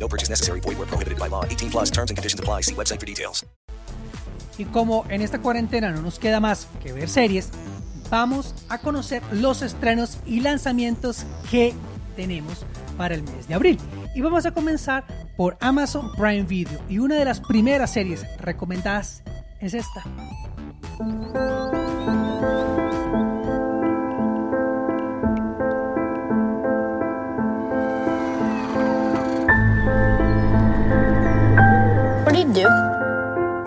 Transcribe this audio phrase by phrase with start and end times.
[0.00, 0.60] No purchase necessary.
[0.60, 1.44] Void where prohibited by law.
[1.44, 2.62] 18 plus terms and conditions apply.
[2.62, 3.44] See website for details.
[4.58, 7.48] Y como en esta cuarentena no nos queda más que ver series,
[8.10, 11.72] vamos a conocer los estrenos y lanzamientos que
[12.14, 12.66] tenemos
[12.98, 13.78] para el mes de abril.
[14.14, 15.04] Y vamos a comenzar
[15.38, 16.78] por Amazon Prime Video.
[16.90, 19.22] Y una de las primeras series recomendadas
[19.60, 20.04] es esta.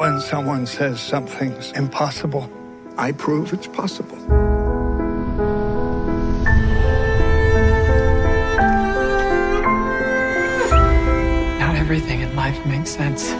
[0.03, 2.51] When someone says something's impossible,
[2.97, 4.17] I prove it's possible.
[11.57, 13.31] Not everything in life makes sense.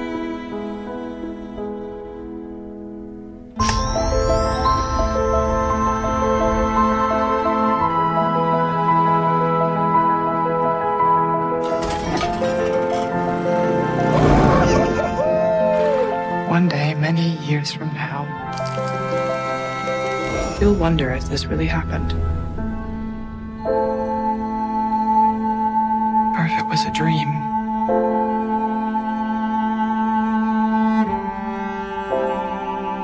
[17.14, 18.26] Many years from now,
[20.60, 22.12] you'll wonder if this really happened.
[26.36, 27.30] Or if it was a dream.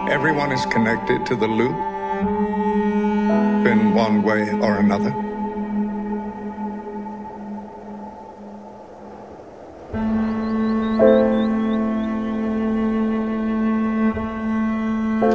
[0.09, 1.77] Everyone is connected to the loop
[3.67, 5.28] in one way or another.
[15.20, 15.25] To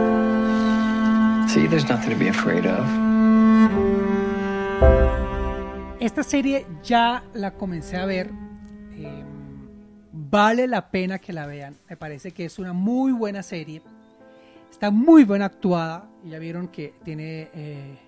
[2.19, 2.31] be.
[6.01, 8.31] Esta serie ya la comencé a ver.
[8.97, 9.25] eh,
[10.13, 11.77] vale la pena que la vean.
[11.89, 13.83] Me parece que es una muy buena serie.
[14.71, 16.09] Está muy bien actuada.
[16.25, 17.99] Ya vieron que tiene eh,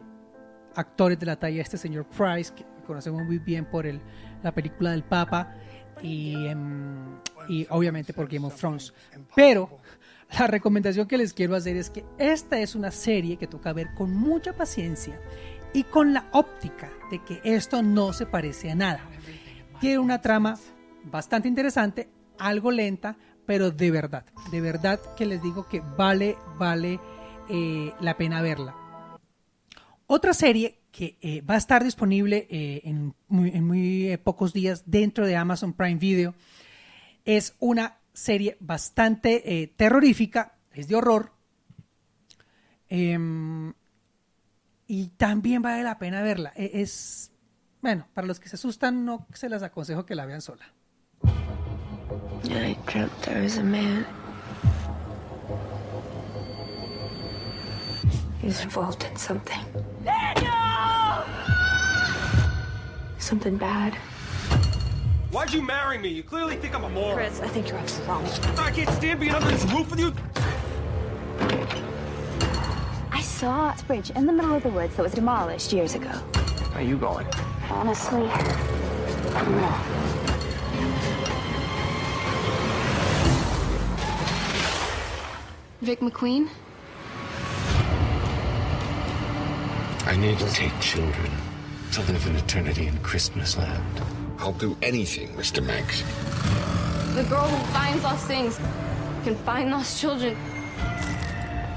[0.75, 4.00] actores de la talla este señor Price, que conocemos muy bien por el,
[4.42, 5.53] la película del Papa.
[6.03, 8.94] Y, em, y obviamente por Game of Thrones.
[9.34, 9.78] Pero
[10.31, 13.94] la recomendación que les quiero hacer es que esta es una serie que toca ver
[13.94, 15.20] con mucha paciencia
[15.72, 19.00] y con la óptica de que esto no se parece a nada.
[19.81, 20.59] Tiene una trama
[21.04, 23.16] bastante interesante, algo lenta,
[23.47, 26.98] pero de verdad, de verdad que les digo que vale, vale
[27.48, 28.75] eh, la pena verla.
[30.06, 35.36] Otra serie que eh, va a estar disponible eh, en muy, pocos días dentro de
[35.36, 36.34] Amazon Prime Video
[37.25, 41.32] es una serie bastante eh, terrorífica, es de horror.
[42.88, 43.72] em,
[44.87, 46.53] y también vale la pena verla.
[46.56, 47.31] E- Es,
[47.82, 50.65] bueno, para los que se asustan, no se las aconsejo que la vean sola.
[52.44, 54.06] I dreamt there was a man.
[58.43, 59.60] He's involved in something.
[63.19, 63.93] Something bad.
[65.31, 66.09] Why'd you marry me?
[66.09, 67.16] You clearly think I'm a moron.
[67.16, 68.25] Chris, I think you're up to wrong.
[68.59, 70.14] I can't stand being under this roof with you.
[73.10, 76.09] I saw a bridge in the middle of the woods that was demolished years ago.
[76.09, 77.26] Where are you going?
[77.69, 80.06] Honestly, I don't know.
[85.82, 86.48] Vic McQueen?
[90.06, 91.31] I need to take children
[91.92, 94.00] to live an eternity in Christmas land.
[94.38, 95.62] I'll do anything, Mr.
[95.64, 96.02] Manx.
[97.14, 98.58] The girl who finds lost things
[99.24, 100.36] can find lost children.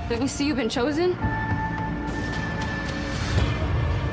[0.09, 1.15] Did we see you've been chosen?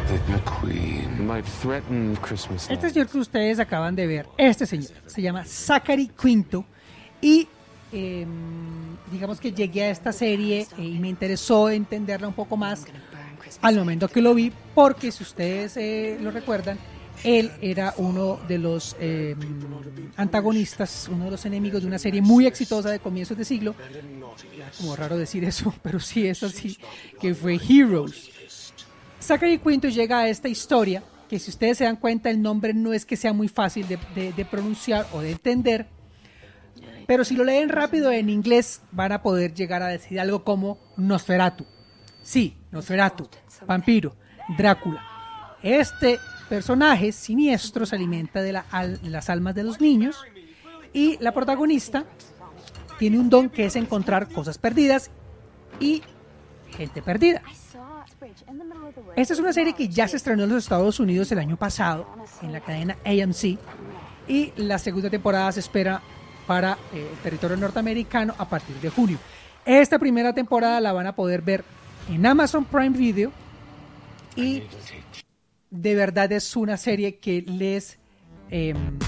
[0.09, 5.21] Vic McQueen might threaten Christmas Este señor que ustedes acaban de ver, este señor, se
[5.21, 6.65] llama Zachary Quinto
[7.21, 7.49] y
[7.93, 8.25] eh,
[9.11, 12.84] digamos que llegué a esta serie eh, y me interesó entenderla un poco más
[13.63, 16.78] al momento que lo vi, porque si ustedes eh, lo recuerdan,
[17.24, 19.34] él era uno de los eh,
[20.16, 23.74] antagonistas, uno de los enemigos de una serie muy exitosa de comienzos de siglo,
[24.78, 26.78] como raro decir eso, pero sí es así,
[27.21, 28.30] que fue Heroes.
[29.21, 32.92] Zachary Quinto llega a esta historia, que si ustedes se dan cuenta, el nombre no
[32.92, 35.86] es que sea muy fácil de, de- de pronunciar o de entender,
[37.07, 40.78] pero si lo leen rápido en inglés, van a poder llegar a decir algo como
[40.97, 41.65] Nosferatu.
[42.22, 43.28] Sí, Nosferatu,
[43.66, 44.15] vampiro,
[44.59, 45.03] Drácula.
[45.62, 50.25] Este personaje siniestro se alimenta de las almas de los niños
[50.93, 52.04] y la protagonista
[52.98, 55.10] tiene un don que es encontrar cosas perdidas
[55.81, 56.03] y
[56.71, 57.43] gente perdida.
[59.15, 62.07] Esta es una serie que ya se estrenó en los Estados Unidos el año pasado
[62.43, 63.59] en la cadena AMC
[64.28, 66.01] y la segunda temporada se espera
[66.47, 69.19] para eh, el territorio norteamericano a partir de junio.
[69.65, 71.65] Esta primera temporada la van a poder ver
[72.09, 73.33] en Amazon Prime Video
[74.37, 74.63] y
[75.77, 77.99] de verdad es una serie que les,
[78.51, 78.99] em,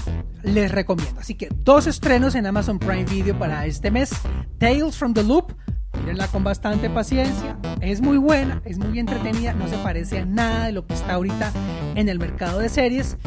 [0.43, 1.19] les recomiendo.
[1.19, 4.11] Así que dos estrenos en Amazon Prime Video para este mes.
[4.57, 5.53] Tales from the Loop,
[5.99, 7.57] mírenla con bastante paciencia.
[7.81, 11.13] Es muy buena, es muy entretenida, no se parece a nada de lo que está
[11.13, 11.51] ahorita
[11.95, 13.17] en el mercado de series.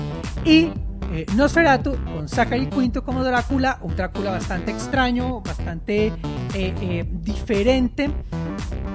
[0.45, 0.71] Y
[1.12, 6.12] eh, Nosferatu con Zachary Quinto como Drácula, un Drácula bastante extraño, bastante eh,
[6.55, 8.11] eh, diferente,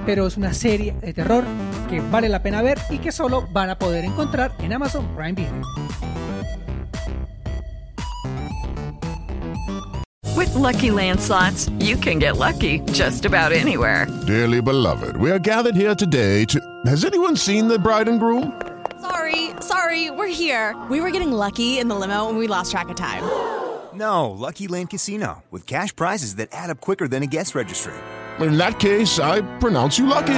[0.05, 1.43] pero es una serie de terror
[1.87, 5.33] que vale la pena ver y que solo van a poder encontrar en Amazon Prime
[5.33, 5.61] Video.
[10.35, 14.05] With lucky landslots, you can get lucky just about anywhere.
[14.27, 16.59] Dearly beloved, we are gathered here today to.
[16.85, 18.51] Has anyone seen the bride and groom?
[19.01, 20.75] Sorry, sorry, we're here.
[20.89, 23.23] We were getting lucky in the limo and we lost track of time.
[23.93, 27.95] No, Lucky Land Casino, with cash prizes that add up quicker than a guest registry.
[28.39, 30.37] In that case, I pronounce you lucky.